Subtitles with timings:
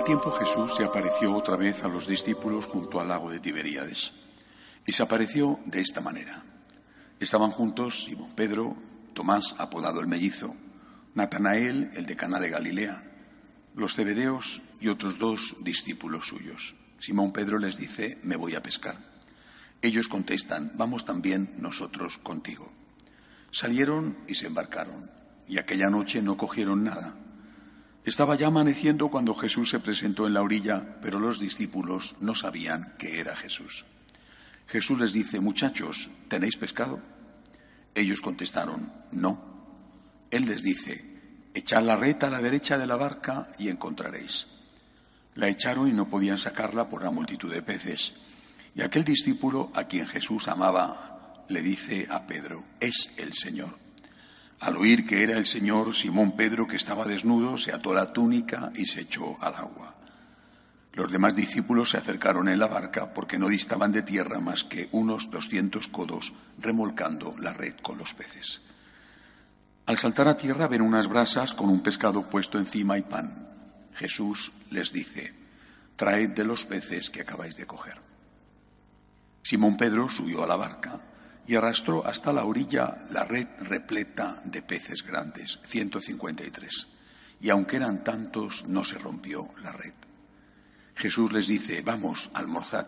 [0.00, 4.12] Aquel tiempo Jesús se apareció otra vez a los discípulos junto al lago de Tiberíades.
[4.86, 6.42] Y se apareció de esta manera.
[7.18, 8.76] Estaban juntos Simón Pedro,
[9.12, 10.56] Tomás, apodado el mellizo,
[11.14, 13.04] Natanael, el de Cana de Galilea,
[13.74, 16.76] los cebedeos y otros dos discípulos suyos.
[16.98, 18.96] Simón Pedro les dice, me voy a pescar.
[19.82, 22.72] Ellos contestan, vamos también nosotros contigo.
[23.50, 25.10] Salieron y se embarcaron,
[25.46, 27.19] y aquella noche no cogieron nada.
[28.10, 32.96] Estaba ya amaneciendo cuando Jesús se presentó en la orilla, pero los discípulos no sabían
[32.98, 33.84] que era Jesús.
[34.66, 36.98] Jesús les dice, muchachos, ¿tenéis pescado?
[37.94, 39.38] Ellos contestaron, no.
[40.28, 41.04] Él les dice,
[41.54, 44.48] echad la red a la derecha de la barca y encontraréis.
[45.36, 48.14] La echaron y no podían sacarla por la multitud de peces.
[48.74, 53.78] Y aquel discípulo a quien Jesús amaba le dice a Pedro, es el Señor.
[54.60, 58.70] Al oír que era el Señor, Simón Pedro, que estaba desnudo, se ató la túnica
[58.74, 59.96] y se echó al agua.
[60.92, 64.90] Los demás discípulos se acercaron en la barca porque no distaban de tierra más que
[64.92, 68.60] unos doscientos codos remolcando la red con los peces.
[69.86, 73.48] Al saltar a tierra ven unas brasas con un pescado puesto encima y pan.
[73.94, 75.32] Jesús les dice,
[75.96, 77.98] traed de los peces que acabáis de coger.
[79.42, 81.00] Simón Pedro subió a la barca
[81.50, 86.86] y arrastró hasta la orilla la red repleta de peces grandes, 153.
[87.40, 89.94] Y aunque eran tantos, no se rompió la red.
[90.94, 92.86] Jesús les dice, vamos, almorzad.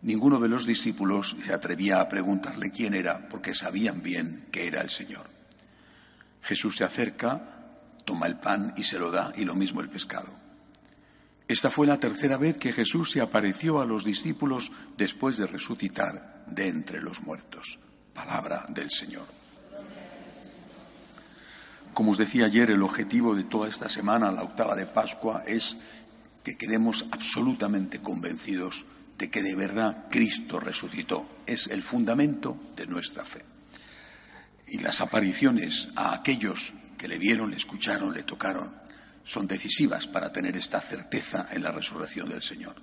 [0.00, 4.80] Ninguno de los discípulos se atrevía a preguntarle quién era, porque sabían bien que era
[4.80, 5.28] el Señor.
[6.40, 7.66] Jesús se acerca,
[8.06, 10.47] toma el pan y se lo da, y lo mismo el pescado.
[11.48, 16.44] Esta fue la tercera vez que Jesús se apareció a los discípulos después de resucitar
[16.46, 17.78] de entre los muertos.
[18.14, 19.26] Palabra del Señor.
[21.94, 25.76] Como os decía ayer, el objetivo de toda esta semana, la octava de Pascua, es
[26.44, 28.84] que quedemos absolutamente convencidos
[29.16, 31.28] de que de verdad Cristo resucitó.
[31.46, 33.42] Es el fundamento de nuestra fe
[34.70, 38.72] y las apariciones a aquellos que le vieron, le escucharon, le tocaron,
[39.28, 42.76] son decisivas para tener esta certeza en la resurrección del Señor.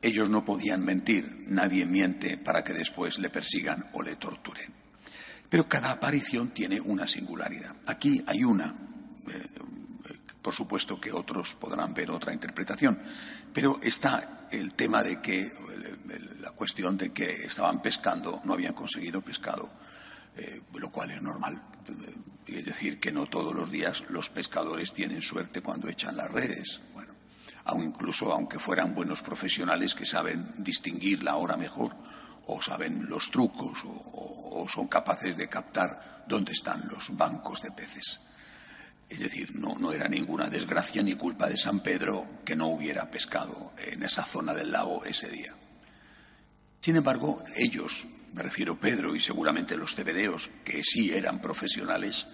[0.00, 4.72] Ellos no podían mentir, nadie miente para que después le persigan o le torturen.
[5.50, 7.76] Pero cada aparición tiene una singularidad.
[7.84, 8.74] Aquí hay una,
[9.28, 9.46] eh,
[10.40, 12.98] por supuesto que otros podrán ver otra interpretación,
[13.52, 15.52] pero está el tema de que,
[16.40, 19.70] la cuestión de que estaban pescando, no habían conseguido pescado
[20.36, 21.60] eh, lo cual es normal.
[22.46, 26.82] Es decir, que no todos los días los pescadores tienen suerte cuando echan las redes.
[26.92, 27.14] Bueno,
[27.64, 31.94] aun incluso aunque fueran buenos profesionales que saben distinguir la hora mejor,
[32.46, 38.20] o saben los trucos, o, son capaces de captar dónde están los bancos de peces.
[39.08, 43.10] Es decir, no, no, era ninguna desgracia ni culpa de San Pedro que no hubiera
[43.10, 45.54] pescado en esa zona del lago ese día.
[46.80, 52.26] Sin embargo, ellos, me refiero Pedro y seguramente los cebedeos, que sí eran profesionales,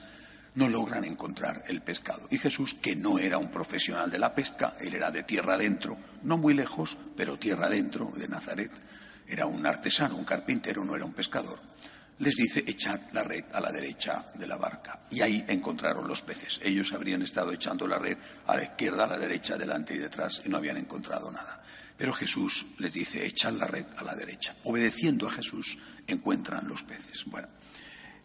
[0.55, 2.27] no logran encontrar el pescado.
[2.31, 5.99] Y Jesús, que no era un profesional de la pesca, él era de tierra adentro,
[6.23, 8.73] no muy lejos, pero tierra adentro, de Nazaret,
[9.29, 11.61] era un artesano, un carpintero, no era un pescador,
[12.21, 15.07] les dice, echad la red a la derecha de la barca.
[15.11, 16.61] Y ahí encontraron los peces.
[16.63, 18.17] Ellos habrían estado echando la red
[18.47, 21.63] a la izquierda, a la derecha, delante y detrás, y no habían encontrado nada.
[21.97, 24.55] Pero Jesús les dice, echad la red a la derecha.
[24.65, 27.25] Obedeciendo a Jesús encuentran los peces.
[27.25, 27.49] Bueno,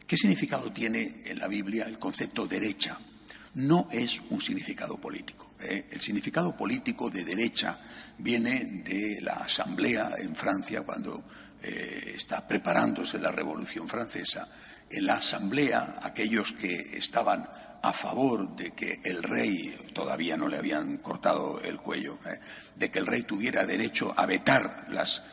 [0.06, 2.98] ¿qué significado tiene en la Biblia el concepto derecha?
[3.56, 5.52] No es un significado político.
[5.62, 5.88] ¿eh?
[5.90, 7.80] El significado político de derecha
[8.18, 11.24] viene de la Asamblea en Francia cuando
[11.66, 14.48] eh, está preparándose la Revolución Francesa.
[14.88, 17.50] En la Asamblea, aquellos que estaban
[17.82, 22.40] a favor de que el rey, todavía no le habían cortado el cuello, eh,
[22.76, 25.24] de que el rey tuviera derecho a vetar las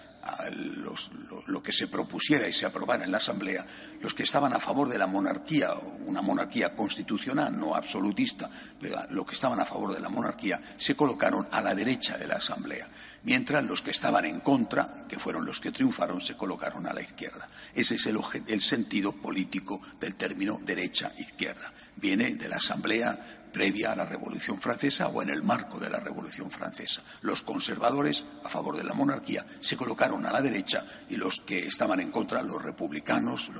[1.46, 3.66] lo, que se propusiera y se aprobara en la Asamblea,
[4.00, 5.74] los que estaban a favor de la monarquía,
[6.06, 8.48] una monarquía constitucional, no absolutista,
[8.80, 12.26] pero los que estaban a favor de la monarquía, se colocaron a la derecha de
[12.26, 12.88] la Asamblea,
[13.24, 17.02] mientras los que estaban en contra, que fueron los que triunfaron, se colocaron a la
[17.02, 17.48] izquierda.
[17.74, 21.72] Ese es el, sentido político del término derecha-izquierda.
[21.96, 26.00] Viene de la Asamblea previa a la Revolución Francesa o en el marco de la
[26.00, 27.02] Revolución Francesa.
[27.22, 31.66] Los conservadores, a favor de la monarquía, se colocaron a la derecha y los que
[31.66, 33.50] estaban en contra, los republicanos,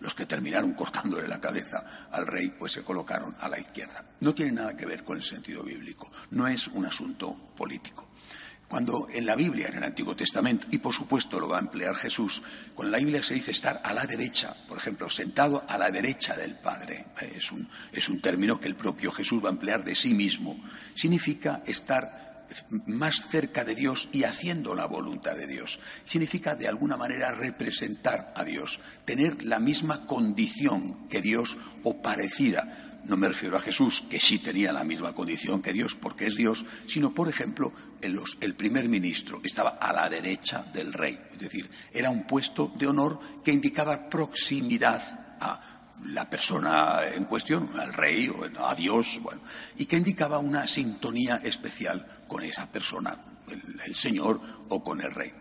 [0.00, 4.04] los, que terminaron cortándole la cabeza al rey, pues se colocaron a la izquierda.
[4.20, 8.09] No tiene nada que ver con el sentido bíblico, no es un asunto político.
[8.70, 11.96] Cuando en la Biblia, en el Antiguo Testamento, y por supuesto lo va a emplear
[11.96, 12.40] Jesús,
[12.78, 16.36] en la Biblia se dice estar a la derecha, por ejemplo, sentado a la derecha
[16.36, 19.96] del Padre, es un, es un término que el propio Jesús va a emplear de
[19.96, 20.56] sí mismo,
[20.94, 22.46] significa estar
[22.86, 25.80] más cerca de Dios y haciendo la voluntad de Dios.
[26.04, 32.89] Significa de alguna manera representar a Dios, tener la misma condición que Dios o parecida
[33.04, 36.36] no me refiero a Jesús, que sí tenía la misma condición que Dios, porque es
[36.36, 41.18] Dios, sino, por ejemplo, el primer ministro estaba a la derecha del rey.
[41.32, 45.02] Es decir, era un puesto de honor que indicaba proximidad
[45.40, 49.20] a la persona en cuestión, al rey o a Dios,
[49.76, 53.16] y que indicaba una sintonía especial con esa persona,
[53.84, 55.32] el, Señor o con el rey.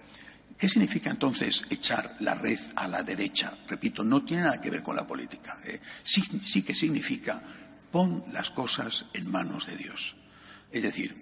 [0.60, 3.54] ¿Qué significa entonces echar la red a la derecha?
[3.66, 5.58] Repito, no tiene nada que ver con la política.
[5.64, 5.80] ¿eh?
[6.04, 7.42] Sí, que significa
[7.90, 10.18] pon las cosas en manos de Dios.
[10.70, 11.16] Es decir,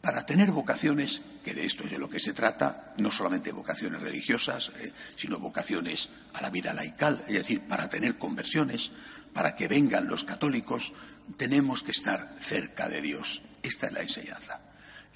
[0.00, 4.00] para tener vocaciones, que de esto es de lo que se trata, no solamente vocaciones
[4.00, 4.92] religiosas, ¿eh?
[5.16, 8.92] sino vocaciones a la vida laical, es decir, para tener conversiones,
[9.34, 10.92] para que vengan los católicos,
[11.36, 13.42] tenemos que estar cerca de Dios.
[13.64, 14.60] Esta es la enseñanza.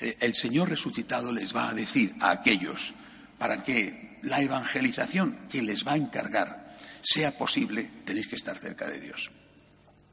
[0.00, 2.94] Eh, el Señor resucitado les va a decir a aquellos
[3.42, 8.86] para que la evangelización que les va a encargar sea posible, tenéis que estar cerca
[8.86, 9.32] de Dios.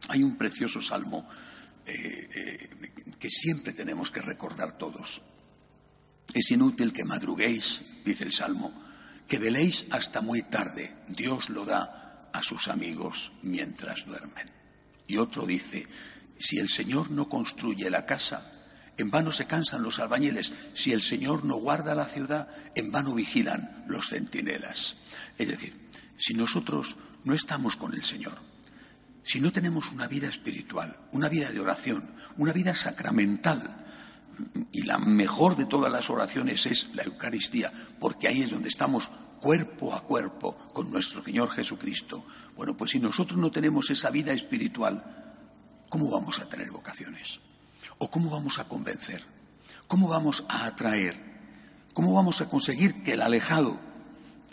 [0.08, 1.30] Hay un precioso salmo
[1.86, 2.70] eh, eh,
[3.20, 5.22] que siempre tenemos que recordar todos.
[6.34, 8.74] Es inútil que madruguéis, dice el salmo,
[9.28, 10.96] que veléis hasta muy tarde.
[11.08, 14.50] Dios lo da a sus amigos mientras duermen.
[15.06, 15.86] Y otro dice,
[16.40, 18.59] si el Señor no construye la casa,
[19.02, 20.52] en vano se cansan los albañiles.
[20.74, 24.98] Si el Señor no guarda la ciudad, en vano vigilan los centinelas.
[25.38, 28.38] Es decir, si nosotros no estamos con el Señor,
[29.24, 33.86] si no tenemos una vida espiritual, una vida de oración, una vida sacramental,
[34.72, 39.10] y la mejor de todas las oraciones es la Eucaristía, porque ahí es donde estamos
[39.42, 42.26] cuerpo a cuerpo con nuestro Señor Jesucristo.
[42.56, 45.04] Bueno, pues si nosotros no tenemos esa vida espiritual,
[45.90, 47.40] ¿cómo vamos a tener vocaciones?
[48.00, 49.24] ¿O cómo vamos a convencer?
[49.88, 51.20] ¿Cómo vamos a atraer?
[51.94, 53.80] ¿Cómo vamos a conseguir que el alejado,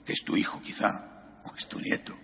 [0.04, 2.16] que es tu hijo quizá, o es tu nieto,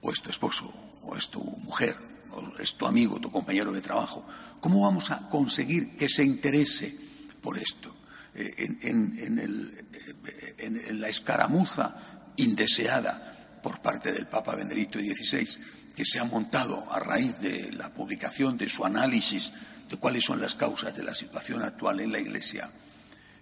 [0.00, 0.72] o es tu esposo,
[1.02, 1.96] o es tu mujer,
[2.32, 4.26] o es tu amigo, tu compañero de trabajo,
[4.60, 6.96] cómo vamos a conseguir que se interese
[7.42, 7.94] por esto?
[8.34, 15.46] Eh, en, eh, en la escaramuza indeseada por parte del Papa Benedicto XVI,
[15.94, 19.52] que se ha montado a raíz de la publicación de su análisis
[19.88, 22.70] de cuáles son las causas de la situación actual en la Iglesia.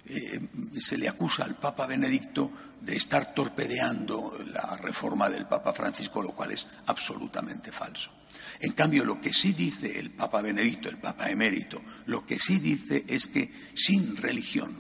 [0.09, 0.41] Eh,
[0.81, 6.31] se le acusa al Papa Benedicto de estar torpedeando la reforma del Papa Francisco, lo
[6.31, 8.13] cual es absolutamente falso.
[8.61, 12.59] En cambio, lo que sí dice el Papa Benedicto, el Papa emérito, lo que sí
[12.59, 14.79] dice es que sin religión,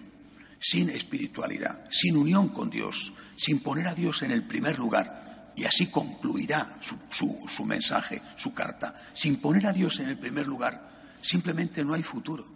[0.60, 5.64] sin espiritualidad, sin unión con Dios, sin poner a Dios en el primer lugar, y
[5.64, 6.78] así concluirá
[7.10, 10.95] su mensaje, su carta, sin poner a Dios en el primer lugar,
[11.26, 12.46] Simplemente no hay futuro.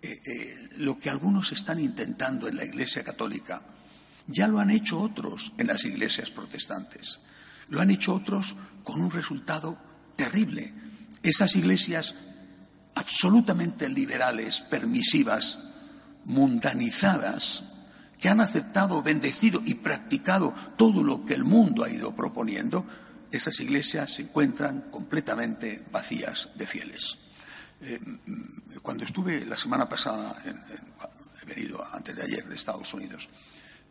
[0.00, 3.60] Eh, eh, lo que algunos están intentando en la Iglesia Católica,
[4.28, 7.18] ya lo han hecho otros en las iglesias protestantes.
[7.70, 9.76] Lo han hecho otros con un resultado
[10.14, 10.72] terrible.
[11.24, 12.14] Esas iglesias
[12.94, 15.58] absolutamente liberales, permisivas,
[16.24, 17.64] mundanizadas,
[18.20, 22.86] que han aceptado, bendecido y practicado todo lo que el mundo ha ido proponiendo,
[23.32, 27.18] esas iglesias se encuentran completamente vacías de fieles.
[27.84, 27.98] Eh,
[28.80, 33.28] cuando estuve la semana pasada, he venido antes de ayer de Estados Unidos,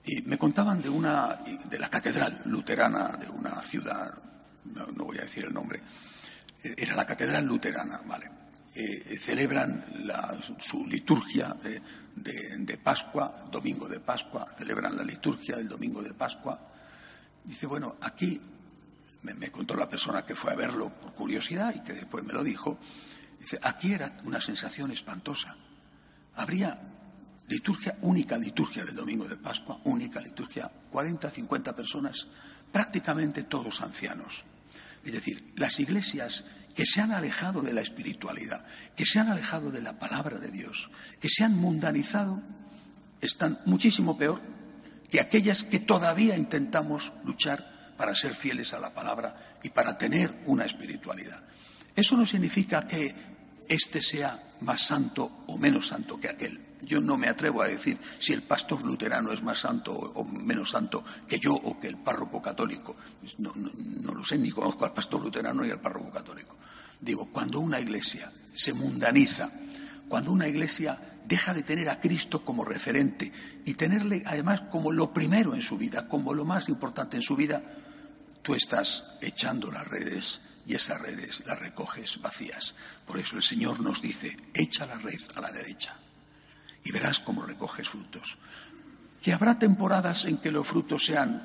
[0.06, 1.36] y me contaban de una,
[1.70, 4.14] de la catedral luterana de una ciudad,
[4.64, 5.82] no, voy a decir el nombre,
[6.64, 8.32] eh, era la catedral luterana, ¿vale?
[8.74, 9.86] Eh, celebran
[10.58, 16.58] su liturgia de, Pascua, domingo de Pascua, celebran la liturgia del domingo de Pascua.
[17.44, 18.40] Dice, bueno, aquí
[19.24, 22.46] me contó la persona que fue a verlo por curiosidad y que después me lo
[22.46, 22.80] dijo,
[23.64, 25.56] Aquí era una sensación espantosa.
[26.36, 26.80] Habría
[27.48, 32.28] liturgia, única liturgia del domingo de Pascua, única liturgia, 40, 50 personas,
[32.72, 34.46] prácticamente todos ancianos.
[35.04, 36.46] Es decir, las iglesias
[36.76, 40.50] que se han alejado de la espiritualidad, que se han alejado de la palabra de
[40.50, 42.42] Dios, que se han mundanizado,
[43.20, 44.42] están muchísimo peor
[45.10, 50.42] que aquellas que todavía intentamos luchar para ser fieles a la palabra y para tener
[50.46, 51.44] una espiritualidad.
[51.96, 53.14] Eso no significa que
[53.72, 56.60] éste sea más santo o menos santo que aquel.
[56.82, 60.72] Yo no me atrevo a decir si el pastor luterano es más santo o menos
[60.72, 62.96] santo que yo o que el párroco católico.
[63.38, 66.58] No, no, lo sé, ni conozco al pastor luterano ni al párroco católico.
[67.00, 69.50] Digo, cuando una iglesia se mundaniza,
[70.10, 73.32] cuando una iglesia deja de tener a Cristo como referente
[73.64, 77.36] y tenerle además como lo primero en su vida, como lo más importante en su
[77.36, 77.62] vida,
[78.42, 82.76] tú estás echando las redes y esas redes las recoges vacías.
[83.06, 85.96] Por eso el Señor nos dice, echa la red a la derecha
[86.84, 88.38] y verás cómo recoges frutos.
[89.22, 91.42] Que habrá temporadas en que los frutos sean,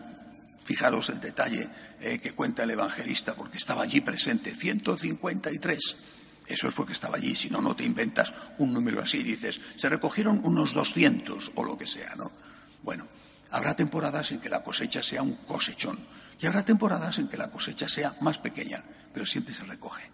[0.65, 1.69] fijaros el detalle
[2.01, 5.97] eh, que cuenta el evangelista, porque estaba allí presente, 153.
[6.47, 9.89] Eso es porque estaba allí, si no, no te inventas un número así dices, se
[9.89, 12.31] recogieron unos 200 o lo que sea, ¿no?
[12.83, 13.09] Bueno,
[13.51, 15.99] habrá temporadas en que la cosecha sea un cosechón
[16.39, 20.11] y habrá temporadas en que la cosecha sea más pequeña, pero siempre se recoge.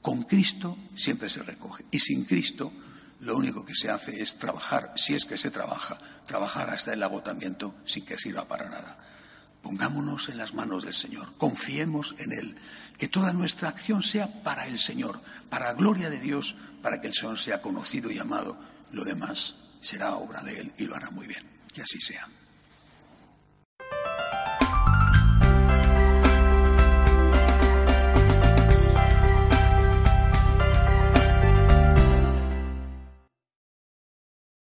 [0.00, 2.72] Con Cristo siempre se recoge y sin Cristo
[3.20, 7.02] lo único que se hace es trabajar, si es que se trabaja, trabajar hasta el
[7.04, 8.98] agotamiento sin que sirva para nada.
[9.62, 12.56] Pongámonos en las manos del Señor, confiemos en Él,
[12.98, 17.06] que toda nuestra acción sea para el Señor, para la gloria de Dios, para que
[17.06, 18.58] el Señor sea conocido y amado.
[18.90, 21.48] Lo demás será obra de Él y lo hará muy bien.
[21.72, 22.28] Que así sea.